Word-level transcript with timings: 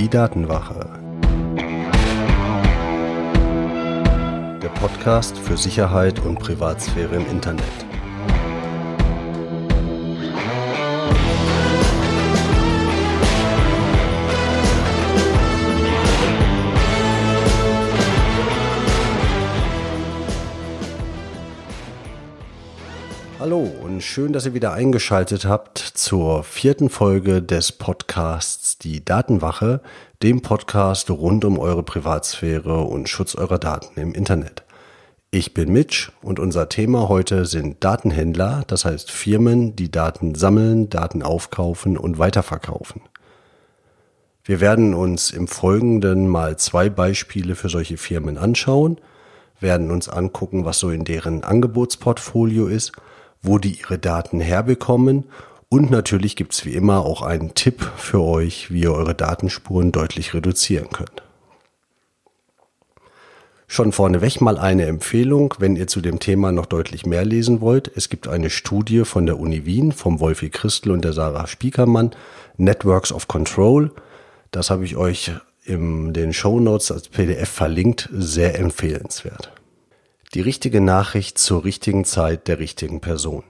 Die 0.00 0.08
Datenwache. 0.08 0.88
Der 4.62 4.70
Podcast 4.80 5.36
für 5.36 5.58
Sicherheit 5.58 6.20
und 6.20 6.38
Privatsphäre 6.38 7.16
im 7.16 7.26
Internet. 7.26 7.66
Hallo 23.38 23.70
und 23.82 24.02
schön, 24.02 24.32
dass 24.32 24.46
ihr 24.46 24.54
wieder 24.54 24.72
eingeschaltet 24.72 25.44
habt 25.44 25.78
zur 25.78 26.44
vierten 26.44 26.88
Folge 26.88 27.42
des 27.42 27.72
Podcasts 27.72 28.59
Die 28.82 29.04
Datenwache, 29.04 29.82
dem 30.22 30.40
Podcast 30.40 31.10
rund 31.10 31.44
um 31.44 31.58
eure 31.58 31.82
Privatsphäre 31.82 32.80
und 32.80 33.10
Schutz 33.10 33.34
eurer 33.34 33.58
Daten 33.58 34.00
im 34.00 34.14
Internet. 34.14 34.62
Ich 35.30 35.52
bin 35.52 35.70
Mitch 35.70 36.10
und 36.22 36.40
unser 36.40 36.70
Thema 36.70 37.10
heute 37.10 37.44
sind 37.44 37.84
Datenhändler, 37.84 38.64
das 38.68 38.86
heißt 38.86 39.10
Firmen, 39.10 39.76
die 39.76 39.90
Daten 39.90 40.34
sammeln, 40.34 40.88
Daten 40.88 41.22
aufkaufen 41.22 41.98
und 41.98 42.18
weiterverkaufen. 42.18 43.02
Wir 44.44 44.60
werden 44.60 44.94
uns 44.94 45.30
im 45.30 45.46
Folgenden 45.46 46.26
mal 46.26 46.56
zwei 46.56 46.88
Beispiele 46.88 47.56
für 47.56 47.68
solche 47.68 47.98
Firmen 47.98 48.38
anschauen, 48.38 48.98
werden 49.60 49.90
uns 49.90 50.08
angucken, 50.08 50.64
was 50.64 50.78
so 50.78 50.88
in 50.88 51.04
deren 51.04 51.44
Angebotsportfolio 51.44 52.66
ist 52.66 52.92
wo 53.42 53.58
die 53.58 53.78
ihre 53.80 53.98
Daten 53.98 54.40
herbekommen. 54.40 55.24
Und 55.72 55.88
natürlich 55.88 56.34
gibt's 56.34 56.64
wie 56.64 56.74
immer 56.74 57.06
auch 57.06 57.22
einen 57.22 57.54
Tipp 57.54 57.88
für 57.96 58.20
euch, 58.20 58.72
wie 58.72 58.82
ihr 58.82 58.92
eure 58.92 59.14
Datenspuren 59.14 59.92
deutlich 59.92 60.34
reduzieren 60.34 60.90
könnt. 60.90 61.22
Schon 63.68 63.92
vorneweg 63.92 64.40
mal 64.40 64.58
eine 64.58 64.86
Empfehlung, 64.86 65.54
wenn 65.60 65.76
ihr 65.76 65.86
zu 65.86 66.00
dem 66.00 66.18
Thema 66.18 66.50
noch 66.50 66.66
deutlich 66.66 67.06
mehr 67.06 67.24
lesen 67.24 67.60
wollt. 67.60 67.88
Es 67.94 68.08
gibt 68.08 68.26
eine 68.26 68.50
Studie 68.50 69.04
von 69.04 69.26
der 69.26 69.38
Uni 69.38 69.64
Wien, 69.64 69.92
vom 69.92 70.18
Wolfi 70.18 70.50
Christel 70.50 70.90
und 70.90 71.04
der 71.04 71.12
Sarah 71.12 71.46
Spiekermann, 71.46 72.10
Networks 72.56 73.12
of 73.12 73.28
Control. 73.28 73.92
Das 74.50 74.70
habe 74.70 74.84
ich 74.84 74.96
euch 74.96 75.30
in 75.64 76.12
den 76.12 76.32
Show 76.32 76.58
Notes 76.58 76.90
als 76.90 77.06
PDF 77.06 77.48
verlinkt, 77.48 78.08
sehr 78.12 78.58
empfehlenswert. 78.58 79.52
Die 80.34 80.40
richtige 80.40 80.80
Nachricht 80.80 81.38
zur 81.38 81.64
richtigen 81.64 82.04
Zeit 82.04 82.48
der 82.48 82.58
richtigen 82.58 83.00
Person. 83.00 83.44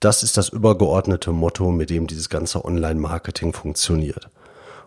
Das 0.00 0.22
ist 0.22 0.38
das 0.38 0.48
übergeordnete 0.48 1.30
Motto, 1.30 1.70
mit 1.70 1.90
dem 1.90 2.06
dieses 2.06 2.30
ganze 2.30 2.64
Online-Marketing 2.64 3.52
funktioniert. 3.52 4.30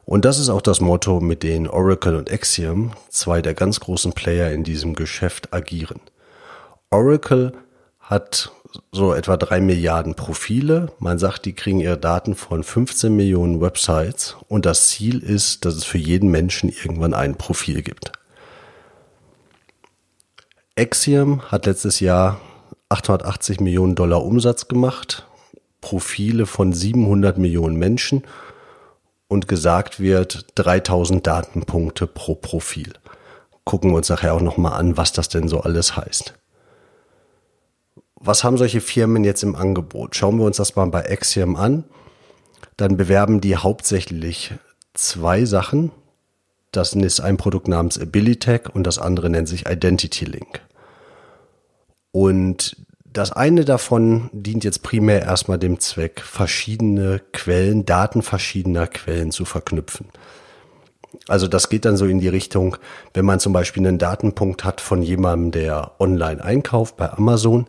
Und 0.06 0.26
das 0.26 0.40
ist 0.40 0.50
auch 0.50 0.62
das 0.62 0.82
Motto, 0.82 1.22
mit 1.22 1.44
dem 1.44 1.70
Oracle 1.70 2.16
und 2.16 2.32
Axiom, 2.32 2.94
zwei 3.10 3.42
der 3.42 3.54
ganz 3.54 3.80
großen 3.80 4.14
Player 4.14 4.52
in 4.52 4.64
diesem 4.64 4.96
Geschäft, 4.96 5.54
agieren. 5.54 6.02
Oracle 6.90 7.54
hat 8.00 8.52
so 8.92 9.14
etwa 9.14 9.38
drei 9.38 9.62
Milliarden 9.62 10.16
Profile. 10.16 10.92
Man 10.98 11.20
sagt, 11.20 11.46
die 11.46 11.54
kriegen 11.54 11.80
ihre 11.80 11.98
Daten 11.98 12.34
von 12.36 12.64
15 12.64 13.16
Millionen 13.16 13.62
Websites 13.62 14.36
und 14.48 14.66
das 14.66 14.90
Ziel 14.90 15.20
ist, 15.20 15.64
dass 15.64 15.76
es 15.76 15.84
für 15.84 16.00
jeden 16.00 16.32
Menschen 16.32 16.70
irgendwann 16.70 17.14
ein 17.14 17.36
Profil 17.36 17.84
gibt. 17.84 18.12
Axiom 20.76 21.44
hat 21.52 21.68
letztes 21.68 22.00
Jahr 22.00 22.42
880 22.94 23.60
Millionen 23.60 23.96
Dollar 23.96 24.24
Umsatz 24.24 24.68
gemacht, 24.68 25.26
Profile 25.82 26.46
von 26.46 26.74
700 26.74 27.40
Millionen 27.40 27.76
Menschen 27.76 28.24
und 29.28 29.48
gesagt 29.48 30.00
wird 30.00 30.46
3000 30.56 31.26
Datenpunkte 31.26 32.06
pro 32.06 32.36
Profil. 32.36 32.94
Gucken 33.64 33.92
wir 33.92 33.98
uns 33.98 34.10
nachher 34.10 34.36
auch 34.36 34.42
nochmal 34.42 34.74
an, 34.74 34.96
was 34.96 35.12
das 35.12 35.28
denn 35.28 35.48
so 35.48 35.62
alles 35.62 35.98
heißt. 35.98 36.36
Was 38.16 38.44
haben 38.44 38.58
solche 38.58 38.80
Firmen 38.80 39.24
jetzt 39.24 39.42
im 39.42 39.56
Angebot? 39.56 40.16
Schauen 40.16 40.38
wir 40.38 40.46
uns 40.46 40.58
das 40.58 40.76
mal 40.76 40.86
bei 40.86 41.10
Axiom 41.10 41.56
an. 41.56 41.86
Dann 42.78 42.96
bewerben 42.96 43.42
die 43.42 43.58
hauptsächlich 43.58 44.54
zwei 44.94 45.46
Sachen. 45.46 45.92
Das 46.72 46.94
ist 46.94 47.22
ein 47.22 47.38
Produkt 47.38 47.68
namens 47.68 48.00
Abilitech 48.00 48.70
und 48.74 48.86
das 48.86 49.00
andere 49.00 49.32
nennt 49.32 49.48
sich 49.48 49.66
Identity 49.66 50.26
Link. 50.26 50.62
Und 52.12 52.78
das 53.14 53.32
eine 53.32 53.64
davon 53.64 54.30
dient 54.34 54.64
jetzt 54.64 54.82
primär 54.82 55.22
erstmal 55.22 55.60
dem 55.60 55.80
Zweck, 55.80 56.22
verschiedene 56.22 57.22
Quellen, 57.32 57.86
Daten 57.86 58.24
verschiedener 58.24 58.88
Quellen 58.88 59.32
zu 59.32 59.46
verknüpfen. 59.46 60.08
Also 61.28 61.48
das 61.48 61.70
geht 61.70 61.86
dann 61.86 61.96
so 61.96 62.06
in 62.06 62.20
die 62.20 62.28
Richtung, 62.28 62.76
wenn 63.14 63.26
man 63.26 63.40
zum 63.40 63.54
Beispiel 63.54 63.86
einen 63.86 64.00
Datenpunkt 64.00 64.64
hat 64.64 64.82
von 64.82 65.04
jemandem, 65.04 65.52
der 65.52 65.92
online 66.00 66.44
einkauft 66.44 66.98
bei 66.98 67.12
Amazon, 67.12 67.68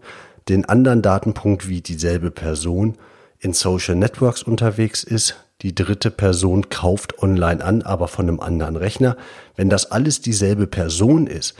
den 0.49 0.65
anderen 0.65 1.03
Datenpunkt 1.03 1.69
wie 1.69 1.83
dieselbe 1.83 2.31
Person 2.31 2.97
in 3.38 3.53
Social 3.53 3.97
Networks 3.97 4.43
unterwegs 4.43 5.04
ist, 5.04 5.37
die 5.60 5.75
dritte 5.75 6.10
Person 6.10 6.69
kauft 6.69 7.22
online 7.22 7.65
an, 7.65 7.83
aber 7.83 8.09
von 8.09 8.28
einem 8.28 8.41
anderen 8.41 8.77
Rechner. 8.77 9.16
Wenn 9.56 9.71
das 9.71 9.91
alles 9.91 10.21
dieselbe 10.21 10.66
Person 10.66 11.27
ist, 11.27 11.54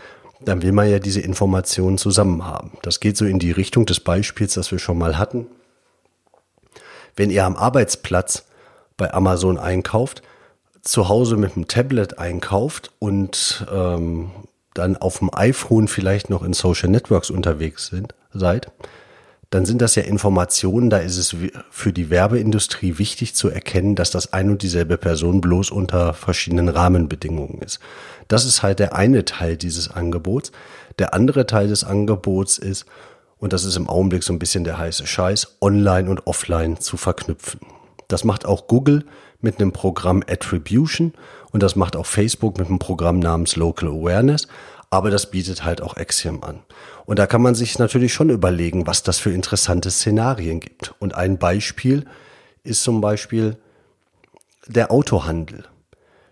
dann 0.45 0.63
will 0.63 0.73
man 0.73 0.91
ja 0.91 0.99
diese 0.99 1.21
Informationen 1.21 1.99
zusammen 1.99 2.45
haben. 2.45 2.73
Das 2.83 3.01
geht 3.01 3.17
so 3.17 3.25
in 3.25 3.39
die 3.39 3.53
Richtung 3.53 3.87
des 3.87 4.01
Beispiels, 4.01 4.55
das 4.55 4.71
wir 4.71 4.79
schon 4.79 4.99
mal 4.99 5.19
hatten. 5.19 5.47
Wenn 7.17 7.31
ihr 7.31 7.45
am 7.45 7.57
Arbeitsplatz 7.57 8.47
bei 8.97 9.13
Amazon 9.13 9.59
einkauft, 9.59 10.23
zu 10.83 11.09
Hause 11.09 11.37
mit 11.37 11.57
dem 11.57 11.67
Tablet 11.67 12.19
einkauft 12.19 12.93
und 12.99 13.67
ähm, 13.73 14.31
dann 14.75 14.97
auf 14.97 15.19
dem 15.19 15.31
iPhone 15.33 15.89
vielleicht 15.89 16.31
noch 16.31 16.43
in 16.43 16.53
Social 16.53 16.91
Networks 16.91 17.31
unterwegs 17.31 17.87
sind, 17.87 18.15
seid, 18.33 18.71
dann 19.51 19.65
sind 19.67 19.81
das 19.81 19.95
ja 19.95 20.03
Informationen, 20.03 20.91
da 20.91 20.99
ist 20.99 21.17
es 21.17 21.37
für 21.71 21.93
die 21.93 22.11
Werbeindustrie 22.11 22.99
wichtig 22.99 23.35
zu 23.35 23.49
erkennen, 23.49 23.95
dass 23.95 24.11
das 24.11 24.33
ein 24.33 24.51
und 24.51 24.63
dieselbe 24.63 24.97
Person 24.97 25.41
bloß 25.41 25.71
unter 25.71 26.15
verschiedenen 26.15 26.69
Rahmenbedingungen 26.69 27.61
ist. 27.61 27.81
Das 28.29 28.45
ist 28.45 28.63
halt 28.63 28.79
der 28.79 28.95
eine 28.95 29.25
Teil 29.25 29.57
dieses 29.57 29.91
Angebots. 29.91 30.53
Der 30.99 31.15
andere 31.15 31.47
Teil 31.47 31.69
des 31.69 31.85
Angebots 31.85 32.59
ist, 32.59 32.87
und 33.39 33.53
das 33.53 33.65
ist 33.65 33.77
im 33.77 33.89
Augenblick 33.89 34.23
so 34.23 34.33
ein 34.33 34.39
bisschen 34.39 34.65
der 34.65 34.79
heiße 34.79 35.07
Scheiß, 35.07 35.59
online 35.61 36.09
und 36.09 36.27
offline 36.27 36.81
zu 36.81 36.97
verknüpfen. 36.97 37.61
Das 38.09 38.25
macht 38.25 38.47
auch 38.47 38.67
Google 38.67 39.05
mit 39.41 39.61
einem 39.61 39.73
Programm 39.73 40.23
Attribution 40.29 41.13
und 41.51 41.63
das 41.63 41.77
macht 41.77 41.97
auch 41.97 42.07
Facebook 42.07 42.59
mit 42.59 42.69
einem 42.69 42.79
Programm 42.79 43.19
namens 43.19 43.57
Local 43.57 43.89
Awareness 43.89 44.49
aber 44.91 45.11
das 45.11 45.31
bietet 45.31 45.65
halt 45.65 45.83
auch 45.83 45.97
Axiom 45.97 46.43
an. 46.43 46.61
Und 47.07 47.19
da 47.19 47.27
kann 47.27 47.43
man 47.43 47.55
sich 47.55 47.79
natürlich 47.79 48.15
schon 48.15 48.31
überlegen, 48.31 48.87
was 48.87 49.03
das 49.03 49.19
für 49.19 49.33
interessante 49.33 49.91
Szenarien 49.91 50.61
gibt. 50.61 50.95
Und 50.99 51.15
ein 51.15 51.39
Beispiel 51.39 52.05
ist 52.63 52.83
zum 52.83 53.01
Beispiel 53.01 53.57
der 54.67 54.91
Autohandel. 54.91 55.65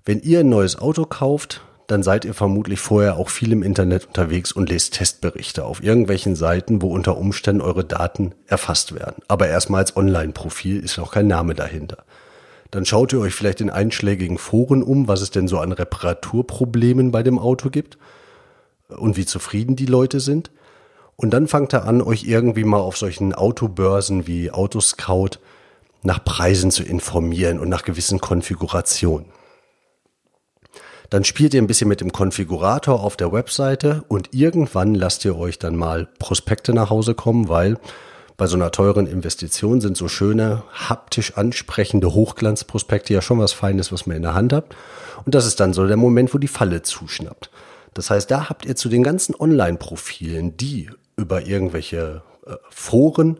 Wenn 0.04 0.20
ihr 0.20 0.40
ein 0.40 0.48
neues 0.48 0.78
Auto 0.78 1.04
kauft, 1.04 1.62
dann 1.86 2.02
seid 2.02 2.24
ihr 2.24 2.32
vermutlich 2.32 2.80
vorher 2.80 3.16
auch 3.16 3.28
viel 3.28 3.52
im 3.52 3.62
Internet 3.62 4.06
unterwegs 4.06 4.52
und 4.52 4.70
lest 4.70 4.94
Testberichte 4.94 5.64
auf 5.64 5.82
irgendwelchen 5.82 6.36
Seiten, 6.36 6.80
wo 6.80 6.88
unter 6.88 7.18
Umständen 7.18 7.60
eure 7.60 7.84
Daten 7.84 8.34
erfasst 8.46 8.94
werden. 8.94 9.22
Aber 9.28 9.48
erstmal 9.48 9.80
als 9.80 9.96
Online-Profil 9.96 10.80
ist 10.80 10.96
noch 10.96 11.12
kein 11.12 11.26
Name 11.26 11.54
dahinter. 11.54 11.98
Dann 12.70 12.86
schaut 12.86 13.12
ihr 13.12 13.20
euch 13.20 13.34
vielleicht 13.34 13.60
in 13.60 13.68
einschlägigen 13.68 14.38
Foren 14.38 14.82
um, 14.82 15.06
was 15.06 15.20
es 15.20 15.30
denn 15.30 15.48
so 15.48 15.58
an 15.58 15.72
Reparaturproblemen 15.72 17.10
bei 17.10 17.22
dem 17.22 17.38
Auto 17.38 17.68
gibt 17.68 17.98
und 18.96 19.16
wie 19.16 19.26
zufrieden 19.26 19.76
die 19.76 19.86
Leute 19.86 20.20
sind. 20.20 20.50
Und 21.16 21.30
dann 21.30 21.46
fangt 21.46 21.72
er 21.72 21.84
an, 21.84 22.02
euch 22.02 22.24
irgendwie 22.24 22.64
mal 22.64 22.80
auf 22.80 22.96
solchen 22.96 23.34
Autobörsen 23.34 24.26
wie 24.26 24.50
Autoscout 24.50 25.38
nach 26.02 26.24
Preisen 26.24 26.70
zu 26.70 26.82
informieren 26.82 27.60
und 27.60 27.68
nach 27.68 27.84
gewissen 27.84 28.20
Konfigurationen. 28.20 29.26
Dann 31.10 31.24
spielt 31.24 31.52
ihr 31.52 31.60
ein 31.60 31.66
bisschen 31.66 31.88
mit 31.88 32.00
dem 32.00 32.10
Konfigurator 32.10 33.00
auf 33.00 33.16
der 33.16 33.32
Webseite 33.32 34.02
und 34.08 34.30
irgendwann 34.32 34.94
lasst 34.94 35.24
ihr 35.26 35.36
euch 35.36 35.58
dann 35.58 35.76
mal 35.76 36.08
Prospekte 36.18 36.72
nach 36.72 36.88
Hause 36.88 37.14
kommen, 37.14 37.50
weil 37.50 37.78
bei 38.38 38.46
so 38.46 38.56
einer 38.56 38.70
teuren 38.70 39.06
Investition 39.06 39.80
sind 39.80 39.96
so 39.96 40.08
schöne, 40.08 40.62
haptisch 40.72 41.36
ansprechende 41.36 42.14
Hochglanzprospekte 42.14 43.12
ja 43.12 43.20
schon 43.20 43.38
was 43.38 43.52
Feines, 43.52 43.92
was 43.92 44.06
man 44.06 44.16
in 44.16 44.22
der 44.22 44.34
Hand 44.34 44.52
hat. 44.54 44.64
Und 45.24 45.34
das 45.34 45.46
ist 45.46 45.60
dann 45.60 45.74
so 45.74 45.86
der 45.86 45.98
Moment, 45.98 46.32
wo 46.32 46.38
die 46.38 46.48
Falle 46.48 46.82
zuschnappt. 46.82 47.50
Das 47.94 48.10
heißt, 48.10 48.30
da 48.30 48.48
habt 48.48 48.64
ihr 48.64 48.76
zu 48.76 48.88
den 48.88 49.02
ganzen 49.02 49.34
Online-Profilen, 49.34 50.56
die 50.56 50.90
über 51.16 51.46
irgendwelche 51.46 52.22
äh, 52.46 52.54
Foren, 52.70 53.38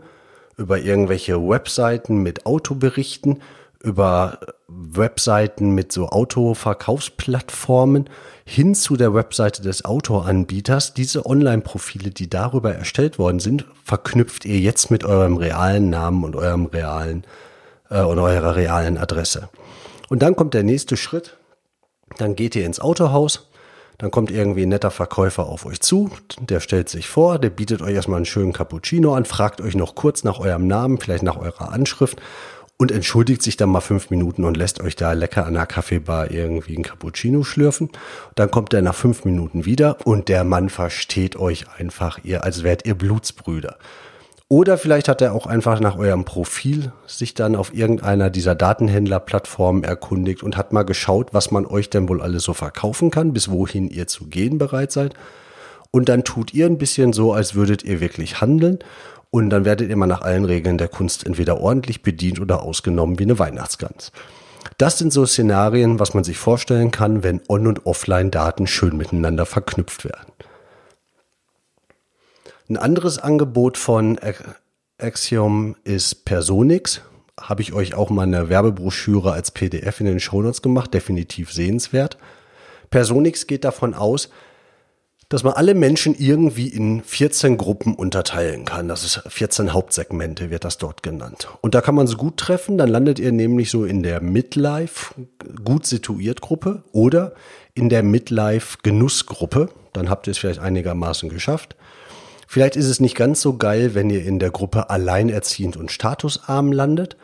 über 0.57 0.79
irgendwelche 0.79 1.37
Webseiten 1.37 2.19
mit 2.19 2.47
Autoberichten, 2.47 3.43
über 3.83 4.39
Webseiten 4.69 5.71
mit 5.71 5.91
so 5.91 6.09
Autoverkaufsplattformen 6.09 8.09
hin 8.45 8.75
zu 8.75 8.97
der 8.97 9.15
Webseite 9.15 9.63
des 9.63 9.85
Autoanbieters. 9.85 10.95
Diese 10.95 11.27
Online-Profile, 11.27 12.11
die 12.11 12.31
darüber 12.31 12.75
erstellt 12.75 13.19
worden 13.19 13.41
sind, 13.41 13.67
verknüpft 13.85 14.45
ihr 14.45 14.61
jetzt 14.61 14.91
mit 14.91 15.05
eurem 15.05 15.37
realen 15.37 15.91
Namen 15.91 16.23
und 16.23 16.37
eurem 16.37 16.67
realen 16.67 17.25
äh, 17.91 18.03
und 18.03 18.19
eurer 18.19 18.55
realen 18.55 18.99
Adresse. 18.99 19.49
Und 20.09 20.23
dann 20.23 20.37
kommt 20.37 20.55
der 20.55 20.63
nächste 20.63 20.97
Schritt. 20.97 21.37
Dann 22.19 22.37
geht 22.37 22.55
ihr 22.55 22.67
ins 22.67 22.81
Autohaus, 22.81 23.49
dann 23.99 24.11
kommt 24.11 24.31
irgendwie 24.31 24.63
ein 24.63 24.69
netter 24.69 24.91
Verkäufer 24.91 25.47
auf 25.47 25.67
euch 25.67 25.81
zu, 25.81 26.11
der 26.41 26.61
stellt 26.61 26.89
sich 26.89 27.09
vor, 27.09 27.39
der 27.39 27.51
bietet 27.51 27.83
euch 27.83 27.95
erstmal 27.95 28.17
einen 28.17 28.27
schönen 28.27 28.53
Cappuccino 28.53 29.15
an, 29.15 29.25
fragt 29.25 29.61
euch 29.61 29.75
noch 29.75 29.95
kurz 29.95 30.25
nach 30.25 30.39
eurem 30.39 30.67
Namen, 30.67 30.99
vielleicht 30.99 31.23
nach 31.23 31.37
eurer 31.37 31.73
Anschrift 31.73 32.21
und 32.83 32.91
entschuldigt 32.91 33.43
sich 33.43 33.57
dann 33.57 33.71
mal 33.71 33.81
fünf 33.81 34.11
Minuten 34.11 34.45
und 34.45 34.57
lässt 34.57 34.81
euch 34.81 34.97
da 34.97 35.13
lecker 35.13 35.47
an 35.47 35.55
der 35.55 35.67
Kaffeebar 35.67 36.33
irgendwie 36.33 36.77
ein 36.77 36.83
Cappuccino 36.83 37.45
schlürfen. 37.45 37.91
Dann 38.35 38.51
kommt 38.51 38.75
er 38.75 38.83
nach 38.83 38.95
fünf 38.97 39.25
Minuten 39.25 39.65
wieder 39.65 39.99
und 40.05 40.29
der 40.29 40.43
Mann 40.43 40.69
versteht 40.69 41.37
euch 41.37 41.67
einfach, 41.79 42.19
ihr, 42.25 42.43
als 42.43 42.65
wärt 42.65 42.85
ihr 42.85 42.97
Blutsbrüder. 42.97 43.77
Oder 44.53 44.77
vielleicht 44.77 45.09
hat 45.09 45.23
er 45.23 45.33
auch 45.33 45.47
einfach 45.47 45.81
nach 45.81 45.97
eurem 45.97 46.27
Profil 46.27 46.93
sich 47.07 47.33
dann 47.33 47.57
auf 47.57 47.73
irgendeiner 47.73 48.29
dieser 48.29 48.55
Datenhändlerplattformen 48.55 49.83
erkundigt 49.83 50.43
und 50.43 50.59
hat 50.59 50.75
mal 50.75 50.83
geschaut, 50.83 51.33
was 51.33 51.51
man 51.51 51.65
euch 51.65 51.89
denn 51.89 52.07
wohl 52.07 52.21
alles 52.21 52.43
so 52.43 52.53
verkaufen 52.53 53.11
kann, 53.11 53.33
bis 53.33 53.51
wohin 53.51 53.89
ihr 53.89 54.09
zu 54.09 54.27
gehen 54.27 54.59
bereit 54.59 54.93
seid. 54.93 55.15
Und 55.91 56.11
dann 56.11 56.23
tut 56.23 56.53
ihr 56.53 56.67
ein 56.67 56.77
bisschen 56.77 57.15
so, 57.15 57.33
als 57.33 57.55
würdet 57.55 57.83
ihr 57.83 58.03
wirklich 58.03 58.43
handeln. 58.43 58.81
Und 59.31 59.49
dann 59.49 59.65
werdet 59.65 59.89
ihr 59.89 59.97
mal 59.97 60.07
nach 60.07 60.21
allen 60.21 60.45
Regeln 60.45 60.77
der 60.77 60.89
Kunst 60.89 61.25
entweder 61.25 61.59
ordentlich 61.59 62.03
bedient 62.03 62.39
oder 62.39 62.63
ausgenommen 62.63 63.19
wie 63.19 63.25
eine 63.25 63.39
Weihnachtsgans. 63.39 64.13
Das 64.77 64.99
sind 64.99 65.15
so 65.15 65.25
Szenarien, 65.25 65.99
was 65.99 66.13
man 66.13 66.25
sich 66.25 66.37
vorstellen 66.37 66.91
kann, 66.91 67.23
wenn 67.23 67.41
On- 67.49 67.67
und 67.67 67.87
Offline-Daten 67.87 68.67
schön 68.67 68.99
miteinander 68.99 69.47
verknüpft 69.47 70.05
werden. 70.05 70.31
Ein 72.73 72.79
anderes 72.79 73.19
Angebot 73.19 73.77
von 73.77 74.19
Axiom 74.97 75.77
ist 75.85 76.25
Personix. 76.25 77.03
Habe 77.39 77.61
ich 77.61 77.75
euch 77.75 77.93
auch 77.93 78.09
mal 78.09 78.23
eine 78.23 78.49
Werbebroschüre 78.49 79.31
als 79.31 79.51
PDF 79.51 80.01
in 80.01 80.07
den 80.07 80.21
Shownotes 80.21 80.63
gemacht, 80.63 80.95
definitiv 80.95 81.53
sehenswert. 81.53 82.17
Personix 82.89 83.47
geht 83.47 83.65
davon 83.65 83.93
aus, 83.93 84.31
dass 85.29 85.43
man 85.43 85.53
alle 85.53 85.75
Menschen 85.75 86.15
irgendwie 86.19 86.69
in 86.69 87.03
14 87.03 87.59
Gruppen 87.59 87.95
unterteilen 87.95 88.65
kann. 88.65 88.89
Das 88.89 89.05
ist 89.05 89.23
14 89.29 89.75
Hauptsegmente, 89.75 90.49
wird 90.49 90.65
das 90.65 90.79
dort 90.79 91.03
genannt. 91.03 91.49
Und 91.61 91.75
da 91.75 91.83
kann 91.83 91.95
man 91.95 92.07
es 92.07 92.17
gut 92.17 92.39
treffen, 92.39 92.79
dann 92.79 92.89
landet 92.89 93.19
ihr 93.19 93.33
nämlich 93.33 93.71
so 93.71 93.85
in 93.85 94.03
der 94.03 94.23
Midlife 94.23 95.13
gut 95.63 95.85
situiert 95.85 96.41
Gruppe 96.41 96.85
oder 96.93 97.35
in 97.75 97.91
der 97.91 98.03
Midlife 98.03 98.79
Genussgruppe. 98.83 99.69
Dann 99.93 100.09
habt 100.09 100.27
ihr 100.27 100.31
es 100.31 100.39
vielleicht 100.39 100.61
einigermaßen 100.61 101.29
geschafft. 101.29 101.77
Vielleicht 102.53 102.77
ist 102.77 102.89
es 102.89 103.01
nicht 103.01 103.17
ganz 103.17 103.41
so 103.41 103.57
geil, 103.57 103.95
wenn 103.95 104.11
ihr 104.11 104.23
in 104.27 104.39
der 104.39 104.51
Gruppe 104.51 104.91
alleinerziehend 104.91 105.79
und 105.79 105.91
statusarm 105.91 106.71
landet, 106.71 107.17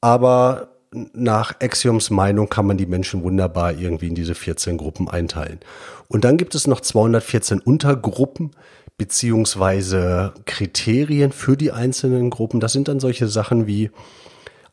aber 0.00 0.68
nach 1.12 1.60
Axioms 1.60 2.10
Meinung 2.10 2.48
kann 2.48 2.64
man 2.64 2.76
die 2.76 2.86
Menschen 2.86 3.24
wunderbar 3.24 3.72
irgendwie 3.72 4.06
in 4.06 4.14
diese 4.14 4.36
14 4.36 4.76
Gruppen 4.76 5.08
einteilen. 5.08 5.58
Und 6.06 6.24
dann 6.24 6.36
gibt 6.36 6.54
es 6.54 6.68
noch 6.68 6.80
214 6.80 7.58
Untergruppen 7.58 8.52
beziehungsweise 8.96 10.34
Kriterien 10.44 11.32
für 11.32 11.56
die 11.56 11.72
einzelnen 11.72 12.30
Gruppen. 12.30 12.60
Das 12.60 12.72
sind 12.72 12.86
dann 12.86 13.00
solche 13.00 13.26
Sachen 13.26 13.66
wie 13.66 13.90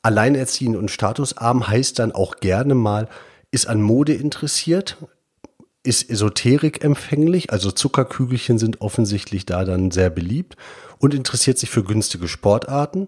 alleinerziehend 0.04 0.76
und 0.76 0.92
statusarm 0.92 1.68
heißt 1.68 1.98
dann 1.98 2.12
auch 2.12 2.36
gerne 2.36 2.76
mal, 2.76 3.10
ist 3.50 3.66
an 3.66 3.82
Mode 3.82 4.14
interessiert, 4.14 4.98
ist 5.84 6.10
Esoterik 6.10 6.84
empfänglich, 6.84 7.52
also 7.52 7.72
Zuckerkügelchen 7.72 8.60
sind 8.60 8.82
offensichtlich 8.82 9.46
da 9.46 9.66
dann 9.66 9.92
sehr 9.92 10.10
beliebt 10.10 10.56
und 11.00 11.14
interessiert 11.14 11.58
sich 11.58 11.70
für 11.70 11.84
günstige 11.84 12.28
Sportarten. 12.28 13.08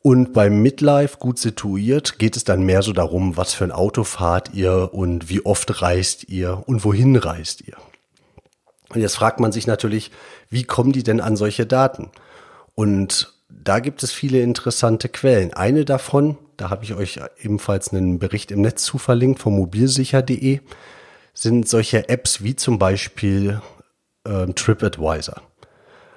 Und 0.00 0.32
beim 0.32 0.62
Midlife 0.62 1.18
gut 1.18 1.40
situiert 1.40 2.20
geht 2.20 2.36
es 2.36 2.44
dann 2.44 2.62
mehr 2.62 2.82
so 2.82 2.92
darum, 2.92 3.36
was 3.36 3.52
für 3.52 3.64
ein 3.64 3.72
Auto 3.72 4.04
fahrt 4.04 4.54
ihr 4.54 4.90
und 4.92 5.28
wie 5.28 5.44
oft 5.44 5.82
reist 5.82 6.28
ihr 6.28 6.62
und 6.66 6.84
wohin 6.84 7.16
reist 7.16 7.66
ihr. 7.66 7.76
Und 8.90 9.00
jetzt 9.00 9.16
fragt 9.16 9.40
man 9.40 9.50
sich 9.50 9.66
natürlich, 9.66 10.12
wie 10.50 10.62
kommen 10.62 10.92
die 10.92 11.02
denn 11.02 11.20
an 11.20 11.36
solche 11.36 11.66
Daten? 11.66 12.10
Und 12.74 13.34
da 13.50 13.80
gibt 13.80 14.02
es 14.04 14.12
viele 14.12 14.40
interessante 14.40 15.08
Quellen. 15.08 15.52
Eine 15.52 15.84
davon, 15.84 16.38
da 16.56 16.70
habe 16.70 16.84
ich 16.84 16.94
euch 16.94 17.20
ebenfalls 17.40 17.92
einen 17.92 18.20
Bericht 18.20 18.52
im 18.52 18.62
Netz 18.62 18.84
zu 18.84 18.98
verlinkt 18.98 19.40
vom 19.40 19.56
mobilsicher.de 19.56 20.60
sind 21.40 21.68
solche 21.68 22.08
Apps 22.08 22.42
wie 22.42 22.56
zum 22.56 22.80
Beispiel 22.80 23.60
äh, 24.24 24.46
TripAdvisor. 24.46 25.40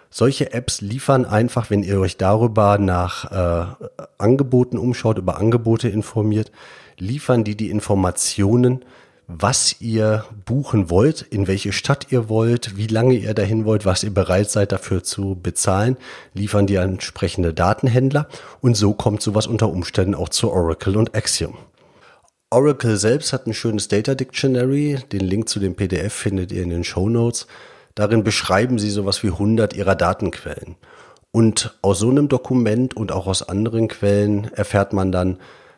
Solche 0.09 0.51
Apps 0.51 0.81
liefern 0.81 1.25
einfach, 1.25 1.69
wenn 1.69 1.83
ihr 1.83 1.99
euch 1.99 2.17
darüber 2.17 2.79
nach 2.79 3.31
äh, 3.31 3.85
Angeboten 4.17 4.79
umschaut, 4.79 5.19
über 5.19 5.37
Angebote 5.37 5.89
informiert, 5.89 6.51
liefern 6.97 7.43
die 7.43 7.55
die 7.55 7.69
Informationen, 7.69 8.83
was 9.27 9.79
ihr 9.79 10.25
buchen 10.43 10.89
wollt, 10.89 11.21
in 11.21 11.47
welche 11.47 11.71
Stadt 11.71 12.07
ihr 12.09 12.27
wollt, 12.27 12.75
wie 12.75 12.87
lange 12.87 13.13
ihr 13.13 13.35
dahin 13.35 13.63
wollt, 13.63 13.85
was 13.85 14.03
ihr 14.03 14.13
bereit 14.13 14.49
seid 14.49 14.71
dafür 14.71 15.03
zu 15.03 15.35
bezahlen, 15.41 15.97
liefern 16.33 16.65
die 16.65 16.75
entsprechende 16.75 17.53
Datenhändler 17.53 18.27
und 18.59 18.75
so 18.75 18.93
kommt 18.93 19.21
sowas 19.21 19.45
unter 19.45 19.69
Umständen 19.69 20.15
auch 20.15 20.29
zu 20.29 20.51
Oracle 20.51 20.97
und 20.97 21.15
Axiom. 21.15 21.57
Oracle 22.53 22.97
selbst 22.97 23.31
hat 23.31 23.47
ein 23.47 23.53
schönes 23.53 23.87
Data 23.87 24.13
Dictionary. 24.13 24.99
Den 25.13 25.21
Link 25.21 25.47
zu 25.47 25.61
dem 25.61 25.73
PDF 25.73 26.13
findet 26.13 26.51
ihr 26.51 26.61
in 26.63 26.69
den 26.69 26.83
Show 26.83 27.07
Notes. 27.07 27.47
Darin 27.95 28.25
beschreiben 28.25 28.77
sie 28.77 28.89
sowas 28.89 29.23
wie 29.23 29.29
100 29.29 29.73
ihrer 29.73 29.95
Datenquellen. 29.95 30.75
Und 31.31 31.73
aus 31.81 31.99
so 31.99 32.09
einem 32.09 32.27
Dokument 32.27 32.93
und 32.93 33.13
auch 33.13 33.27
aus 33.27 33.41
anderen 33.47 33.87
Quellen 33.87 34.51
erfährt 34.53 34.91
man 34.91 35.13
dann, 35.13 35.37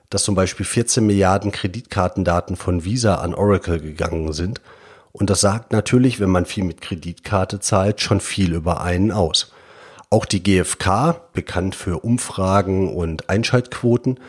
dass 0.09 0.23
zum 0.23 0.33
Beispiel 0.33 0.65
14 0.65 1.05
Milliarden 1.05 1.51
Kreditkartendaten 1.51 2.55
von 2.55 2.83
Visa 2.83 3.15
an 3.15 3.35
Oracle 3.35 3.79
gegangen 3.79 4.33
sind. 4.33 4.59
Und 5.11 5.29
das 5.29 5.41
sagt 5.41 5.73
natürlich, 5.73 6.19
wenn 6.19 6.31
man 6.31 6.47
viel 6.47 6.63
mit 6.63 6.81
Kreditkarte 6.81 7.59
zahlt, 7.59 8.01
schon 8.01 8.19
viel 8.19 8.51
über 8.51 8.81
einen 8.81 9.11
aus. 9.11 9.53
Auch 10.09 10.25
die 10.25 10.41
GfK, 10.41 11.21
bekannt 11.33 11.75
für 11.75 11.99
Umfragen 11.99 12.91
und 12.91 13.29
Einschaltquoten, 13.29 14.19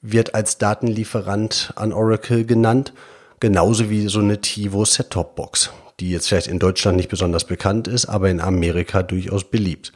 wird 0.00 0.34
als 0.34 0.58
Datenlieferant 0.58 1.72
an 1.76 1.92
Oracle 1.92 2.44
genannt, 2.44 2.92
genauso 3.40 3.90
wie 3.90 4.08
so 4.08 4.20
eine 4.20 4.40
Tivo 4.40 4.84
Set-Top-Box, 4.84 5.70
die 6.00 6.10
jetzt 6.10 6.28
vielleicht 6.28 6.46
in 6.46 6.58
Deutschland 6.58 6.96
nicht 6.96 7.08
besonders 7.08 7.44
bekannt 7.44 7.88
ist, 7.88 8.06
aber 8.06 8.30
in 8.30 8.40
Amerika 8.40 9.02
durchaus 9.02 9.44
beliebt. 9.44 9.92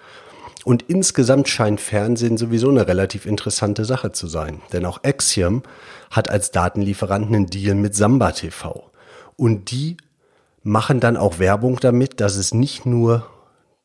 Und 0.64 0.82
insgesamt 0.82 1.48
scheint 1.48 1.80
Fernsehen 1.80 2.36
sowieso 2.36 2.68
eine 2.70 2.86
relativ 2.86 3.26
interessante 3.26 3.84
Sache 3.84 4.12
zu 4.12 4.28
sein, 4.28 4.62
denn 4.72 4.86
auch 4.86 5.02
Axiom 5.02 5.62
hat 6.10 6.28
als 6.28 6.52
Datenlieferanten 6.52 7.34
einen 7.34 7.46
Deal 7.46 7.74
mit 7.74 7.96
Samba 7.96 8.32
TV. 8.32 8.90
Und 9.36 9.70
die 9.72 9.96
machen 10.62 11.00
dann 11.00 11.16
auch 11.16 11.38
Werbung 11.40 11.80
damit, 11.80 12.20
dass 12.20 12.36
es 12.36 12.54
nicht 12.54 12.86
nur 12.86 13.26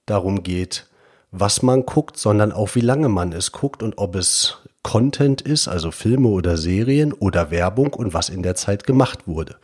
darum 0.06 0.44
geht, 0.44 0.88
was 1.32 1.64
man 1.64 1.86
guckt, 1.86 2.18
sondern 2.18 2.52
auch 2.52 2.76
wie 2.76 2.82
lange 2.82 3.10
man 3.10 3.34
es 3.34 3.52
guckt 3.52 3.82
und 3.82 3.98
ob 3.98 4.16
es 4.16 4.60
Content 4.88 5.42
ist, 5.42 5.68
also 5.68 5.92
Filme 5.92 6.30
oder 6.30 6.56
Serien 6.56 7.12
oder 7.12 7.52
Werbung 7.52 7.94
und 7.94 8.14
was 8.14 8.30
in 8.30 8.42
der 8.42 8.56
Zeit 8.56 8.86
gemacht 8.86 9.28
wurde. 9.28 9.58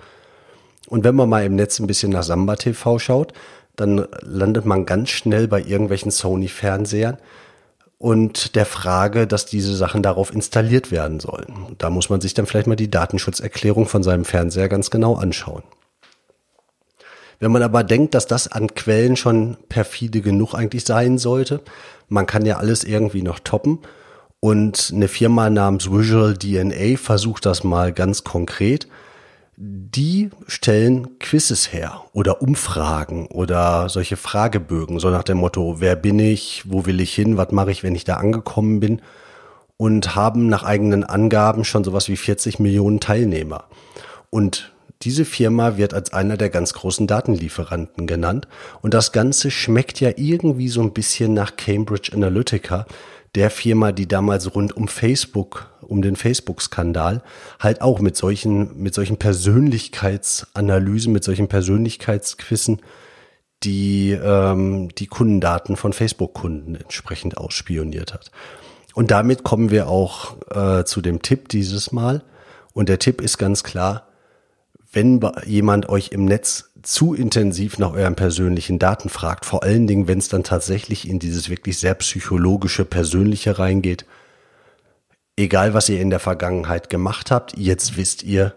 Und 0.90 1.06
wenn 1.06 1.16
man 1.16 1.30
mal 1.30 1.46
im 1.46 1.56
Netz 1.56 1.80
ein 1.80 1.88
bisschen 1.88 2.12
nach 2.12 2.24
Samba 2.24 2.58
TV 2.58 3.00
schaut, 3.00 3.32
dann 3.78 4.06
landet 4.20 4.66
man 4.66 4.86
ganz 4.86 5.12
schnell 5.12 5.48
bei 5.48 5.62
irgendwelchen 5.62 6.12
Sony-Fernsehern 6.12 7.20
und 8.00 8.58
der 8.58 8.66
Frage, 8.66 9.26
dass 9.26 9.46
diese 9.46 9.74
Sachen 9.74 10.04
darauf 10.04 10.34
installiert 10.34 10.92
werden 10.92 11.22
sollen. 11.22 11.74
Da 11.78 11.90
muss 11.90 12.10
man 12.10 12.20
sich 12.20 12.34
dann 12.34 12.46
vielleicht 12.46 12.68
mal 12.68 12.76
die 12.76 12.92
Datenschutzerklärung 12.92 13.86
von 13.86 14.04
seinem 14.04 14.26
Fernseher 14.26 14.68
ganz 14.68 14.90
genau 14.90 15.16
anschauen. 15.16 15.64
Wenn 17.40 17.54
man 17.54 17.64
aber 17.64 17.86
denkt, 17.86 18.14
dass 18.14 18.28
das 18.28 18.50
an 18.50 18.76
Quellen 18.76 19.16
schon 19.16 19.56
perfide 19.70 20.20
genug 20.20 20.54
eigentlich 20.54 20.84
sein 20.84 21.18
sollte, 21.18 21.62
man 22.10 22.26
kann 22.26 22.46
ja 22.46 22.58
alles 22.58 22.84
irgendwie 22.84 23.22
noch 23.22 23.40
toppen 23.40 23.80
und 24.44 24.92
eine 24.94 25.08
Firma 25.08 25.50
namens 25.50 25.90
Visual 25.90 26.34
DNA 26.34 26.98
versucht 26.98 27.46
das 27.46 27.64
mal 27.64 27.94
ganz 27.94 28.26
konkret. 28.26 28.90
Die 29.56 30.32
stellen 30.48 31.18
Quizzes 31.20 31.72
her 31.72 32.02
oder 32.12 32.42
Umfragen 32.42 33.28
oder 33.28 33.88
solche 33.88 34.18
Fragebögen, 34.18 35.00
so 35.00 35.10
nach 35.12 35.24
dem 35.24 35.38
Motto, 35.38 35.80
wer 35.80 35.96
bin 35.96 36.20
ich, 36.20 36.64
wo 36.66 36.86
will 36.86 37.00
ich 37.00 37.16
hin, 37.16 37.38
was 37.38 37.54
mache 37.54 37.72
ich, 37.72 37.84
wenn 37.84 37.96
ich 37.96 38.04
da 38.04 38.16
angekommen 38.16 38.82
bin 38.82 39.02
und 39.78 40.14
haben 40.14 40.50
nach 40.50 40.64
eigenen 40.64 41.06
Angaben 41.06 41.64
schon 41.64 41.86
sowas 41.86 42.10
wie 42.10 42.18
40 42.18 42.60
Millionen 42.60 43.00
Teilnehmer. 43.00 43.70
Und 44.30 44.74
diese 45.04 45.24
Firma 45.24 45.78
wird 45.78 45.94
als 45.94 46.12
einer 46.12 46.36
der 46.36 46.50
ganz 46.50 46.74
großen 46.74 47.08
Datenlieferanten 47.08 48.08
genannt 48.08 48.50
und 48.82 48.94
das 48.94 49.14
Ganze 49.14 49.52
schmeckt 49.52 50.02
ja 50.02 50.12
irgendwie 50.18 50.68
so 50.68 50.82
ein 50.82 50.92
bisschen 50.92 51.34
nach 51.34 51.56
Cambridge 51.56 52.12
Analytica, 52.14 52.86
der 53.36 53.50
Firma, 53.50 53.92
die 53.92 54.08
damals 54.08 54.54
rund 54.54 54.78
um 54.78 54.88
Facebook, 54.88 55.72
um 55.82 56.02
den 56.02 56.16
Facebook-Skandal, 56.16 57.24
halt 57.60 57.82
auch 57.82 58.00
mit 58.00 58.16
solchen, 58.16 58.78
mit 58.82 58.94
solchen 58.94 59.18
Persönlichkeitsanalysen, 59.18 61.12
mit 61.12 61.24
solchen 61.24 61.48
Persönlichkeitsquissen 61.48 62.82
die 63.64 64.12
ähm, 64.12 64.90
die 64.98 65.08
Kundendaten 65.08 65.76
von 65.76 65.94
Facebook-Kunden 65.94 66.76
entsprechend 66.76 67.38
ausspioniert 67.38 68.14
hat. 68.14 68.32
Und 68.94 69.12
damit 69.12 69.44
kommen 69.44 69.72
wir 69.72 69.88
auch 69.88 70.36
äh, 70.52 70.84
zu 70.84 71.02
dem 71.02 71.22
Tipp 71.22 71.50
dieses 71.50 71.92
Mal. 71.92 72.24
Und 72.74 72.90
der 72.90 73.00
Tipp 73.00 73.22
ist 73.22 73.38
ganz 73.38 73.64
klar, 73.64 74.08
wenn 74.92 75.22
jemand 75.46 75.90
euch 75.90 76.10
im 76.10 76.26
Netz 76.26 76.72
zu 76.84 77.14
intensiv 77.14 77.80
nach 77.80 77.94
euren 77.94 78.16
persönlichen 78.16 78.78
Daten 78.78 79.10
fragt, 79.10 79.46
vor 79.46 79.64
allen 79.64 79.88
Dingen, 79.88 80.08
wenn 80.08 80.20
es 80.20 80.28
dann 80.28 80.44
tatsächlich 80.44 81.08
in 81.08 81.20
dieses 81.20 81.50
wirklich 81.50 81.80
sehr 81.80 81.96
psychologische, 81.96 82.86
persönliche 82.86 83.58
reingeht, 83.58 84.06
egal 85.36 85.74
was 85.74 85.90
ihr 85.90 86.00
in 86.00 86.10
der 86.10 86.20
Vergangenheit 86.20 86.90
gemacht 86.90 87.32
habt, 87.32 87.58
jetzt 87.58 87.98
wisst 87.98 88.24
ihr, 88.24 88.56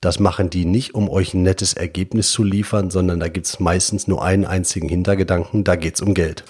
das 0.00 0.20
machen 0.20 0.50
die 0.50 0.64
nicht, 0.64 0.94
um 0.94 1.08
euch 1.08 1.34
ein 1.34 1.42
nettes 1.42 1.74
Ergebnis 1.74 2.30
zu 2.30 2.44
liefern, 2.44 2.90
sondern 2.90 3.18
da 3.20 3.28
gibt's 3.28 3.58
meistens 3.58 4.06
nur 4.06 4.22
einen 4.22 4.44
einzigen 4.44 4.88
Hintergedanken, 4.88 5.64
da 5.64 5.76
geht's 5.76 6.00
um 6.00 6.14
Geld. 6.14 6.44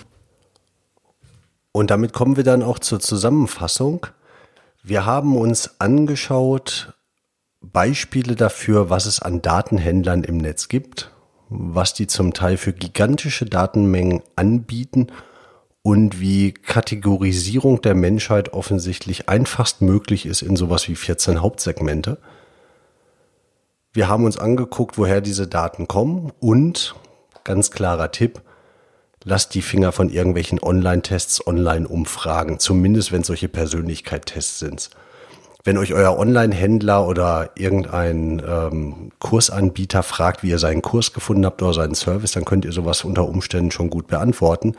Und 1.73 1.91
damit 1.91 2.13
kommen 2.13 2.37
wir 2.37 2.45
dann 2.45 2.63
auch 2.63 2.79
zur 2.79 3.01
Zusammenfassung. 3.01 4.07
Wir 4.83 5.07
haben 5.07 5.37
uns 5.37 5.81
angeschaut 5.81 6.95
Beispiele 7.61 8.37
dafür, 8.37 8.91
was 8.91 9.07
es 9.07 9.21
an 9.21 9.43
Datenhändlern 9.43 10.25
im 10.25 10.39
Netz 10.39 10.69
gibt, 10.69 11.11
was 11.49 11.95
die 11.95 12.07
zum 12.07 12.35
Teil 12.35 12.57
für 12.57 12.73
gigantische 12.73 13.47
Datenmengen 13.47 14.23
anbieten 14.37 15.09
und 15.83 16.21
wie 16.21 16.53
Kategorisierung 16.53 17.81
der 17.81 17.95
Menschheit 17.95 18.53
offensichtlich 18.53 19.29
einfachst 19.29 19.81
möglich 19.81 20.27
ist 20.27 20.43
in 20.43 20.57
sowas 20.57 20.89
wie 20.89 20.97
14 20.97 21.41
Hauptsegmente. 21.41 22.19
Wir 23.93 24.09
haben 24.09 24.25
uns 24.25 24.39
angeguckt, 24.39 24.99
woher 24.99 25.21
diese 25.21 25.47
Daten 25.47 25.89
kommen 25.89 26.33
und, 26.41 26.95
ganz 27.45 27.71
klarer 27.71 28.13
Tipp, 28.13 28.43
lasst 29.25 29.55
die 29.55 29.63
Finger 29.63 29.93
von 29.93 30.11
irgendwelchen 30.11 30.63
Online-Tests, 30.63 31.47
Online-Umfragen, 31.47 32.59
zumindest 32.59 33.13
wenn 33.13 33.25
solche 33.25 33.49
Persönlichkeit-Tests 33.49 34.59
sind. 34.59 34.91
Wenn 35.65 35.77
euch 35.77 35.93
euer 35.93 36.17
Online-Händler 36.17 37.07
oder 37.07 37.51
irgendein 37.57 38.41
ähm, 38.47 39.11
Kursanbieter 39.19 40.03
fragt, 40.03 40.43
wie 40.43 40.51
ihr 40.51 40.59
seinen 40.59 40.83
Kurs 40.83 41.13
gefunden 41.13 41.45
habt 41.45 41.61
oder 41.63 41.75
seinen 41.75 41.95
Service, 41.95 42.33
dann 42.33 42.45
könnt 42.45 42.65
ihr 42.65 42.73
sowas 42.73 43.05
unter 43.05 43.29
Umständen 43.29 43.71
schon 43.71 43.91
gut 43.91 44.07
beantworten. 44.07 44.77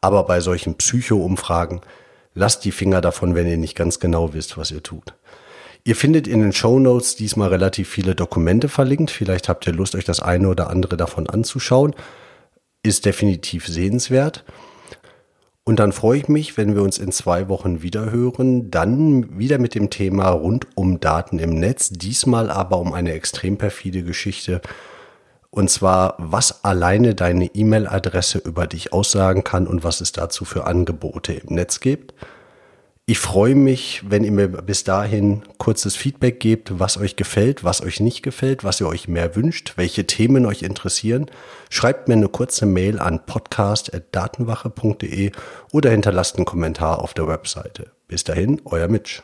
Aber 0.00 0.24
bei 0.24 0.40
solchen 0.40 0.76
Psycho-Umfragen 0.76 1.82
lasst 2.34 2.64
die 2.64 2.72
Finger 2.72 3.00
davon, 3.00 3.34
wenn 3.34 3.46
ihr 3.46 3.58
nicht 3.58 3.76
ganz 3.76 4.00
genau 4.00 4.32
wisst, 4.32 4.56
was 4.56 4.70
ihr 4.70 4.82
tut. 4.82 5.14
Ihr 5.84 5.96
findet 5.96 6.26
in 6.26 6.40
den 6.40 6.54
Show 6.54 6.78
Notes 6.78 7.14
diesmal 7.14 7.50
relativ 7.50 7.90
viele 7.90 8.14
Dokumente 8.14 8.70
verlinkt. 8.70 9.10
Vielleicht 9.10 9.50
habt 9.50 9.66
ihr 9.66 9.74
Lust, 9.74 9.94
euch 9.94 10.06
das 10.06 10.20
eine 10.20 10.48
oder 10.48 10.70
andere 10.70 10.96
davon 10.96 11.28
anzuschauen. 11.28 11.94
Ist 12.82 13.04
definitiv 13.04 13.66
sehenswert. 13.66 14.44
Und 15.66 15.78
dann 15.78 15.92
freue 15.92 16.18
ich 16.18 16.28
mich, 16.28 16.58
wenn 16.58 16.74
wir 16.74 16.82
uns 16.82 16.98
in 16.98 17.10
zwei 17.10 17.48
Wochen 17.48 17.80
wieder 17.80 18.10
hören. 18.10 18.70
Dann 18.70 19.38
wieder 19.38 19.58
mit 19.58 19.74
dem 19.74 19.88
Thema 19.88 20.28
rund 20.28 20.66
um 20.74 21.00
Daten 21.00 21.38
im 21.38 21.58
Netz. 21.58 21.88
Diesmal 21.88 22.50
aber 22.50 22.78
um 22.78 22.92
eine 22.92 23.12
extrem 23.12 23.56
perfide 23.56 24.02
Geschichte. 24.02 24.60
Und 25.50 25.70
zwar, 25.70 26.16
was 26.18 26.64
alleine 26.64 27.14
deine 27.14 27.46
E-Mail-Adresse 27.46 28.38
über 28.38 28.66
dich 28.66 28.92
aussagen 28.92 29.42
kann 29.42 29.66
und 29.66 29.84
was 29.84 30.02
es 30.02 30.12
dazu 30.12 30.44
für 30.44 30.66
Angebote 30.66 31.32
im 31.32 31.54
Netz 31.54 31.80
gibt. 31.80 32.12
Ich 33.06 33.18
freue 33.18 33.54
mich, 33.54 34.00
wenn 34.08 34.24
ihr 34.24 34.32
mir 34.32 34.48
bis 34.48 34.82
dahin 34.82 35.42
kurzes 35.58 35.94
Feedback 35.94 36.40
gebt, 36.40 36.78
was 36.78 36.96
euch 36.96 37.16
gefällt, 37.16 37.62
was 37.62 37.82
euch 37.82 38.00
nicht 38.00 38.22
gefällt, 38.22 38.64
was 38.64 38.80
ihr 38.80 38.88
euch 38.88 39.08
mehr 39.08 39.36
wünscht, 39.36 39.74
welche 39.76 40.06
Themen 40.06 40.46
euch 40.46 40.62
interessieren. 40.62 41.26
Schreibt 41.68 42.08
mir 42.08 42.14
eine 42.14 42.28
kurze 42.28 42.64
Mail 42.64 42.98
an 42.98 43.26
podcast.datenwache.de 43.26 45.32
oder 45.70 45.90
hinterlasst 45.90 46.36
einen 46.36 46.46
Kommentar 46.46 47.00
auf 47.00 47.12
der 47.12 47.28
Webseite. 47.28 47.90
Bis 48.08 48.24
dahin, 48.24 48.62
euer 48.64 48.88
Mitch. 48.88 49.22